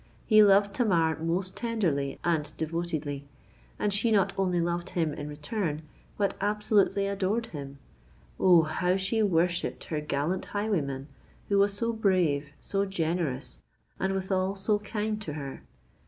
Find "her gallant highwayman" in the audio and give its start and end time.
9.83-11.07